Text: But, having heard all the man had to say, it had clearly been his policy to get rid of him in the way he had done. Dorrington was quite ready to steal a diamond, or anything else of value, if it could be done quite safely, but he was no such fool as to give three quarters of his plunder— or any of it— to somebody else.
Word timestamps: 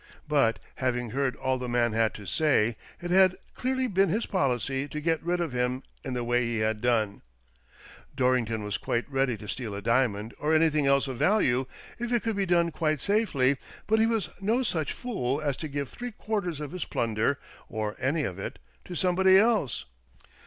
But, 0.27 0.57
having 0.77 1.11
heard 1.11 1.35
all 1.35 1.59
the 1.59 1.69
man 1.69 1.93
had 1.93 2.15
to 2.15 2.25
say, 2.25 2.75
it 3.03 3.11
had 3.11 3.37
clearly 3.53 3.85
been 3.87 4.09
his 4.09 4.25
policy 4.25 4.87
to 4.87 4.99
get 4.99 5.21
rid 5.21 5.39
of 5.39 5.51
him 5.51 5.83
in 6.03 6.15
the 6.15 6.23
way 6.23 6.43
he 6.43 6.57
had 6.57 6.81
done. 6.81 7.21
Dorrington 8.15 8.63
was 8.63 8.79
quite 8.79 9.07
ready 9.11 9.37
to 9.37 9.47
steal 9.47 9.75
a 9.75 9.81
diamond, 9.83 10.33
or 10.39 10.55
anything 10.55 10.87
else 10.87 11.07
of 11.07 11.19
value, 11.19 11.67
if 11.99 12.11
it 12.11 12.23
could 12.23 12.35
be 12.35 12.47
done 12.47 12.71
quite 12.71 12.99
safely, 12.99 13.57
but 13.85 13.99
he 13.99 14.07
was 14.07 14.29
no 14.39 14.63
such 14.63 14.91
fool 14.91 15.39
as 15.39 15.55
to 15.57 15.67
give 15.67 15.89
three 15.89 16.11
quarters 16.11 16.59
of 16.59 16.71
his 16.71 16.83
plunder— 16.85 17.37
or 17.69 17.95
any 17.99 18.23
of 18.23 18.39
it— 18.39 18.57
to 18.85 18.95
somebody 18.95 19.37
else. 19.37 19.85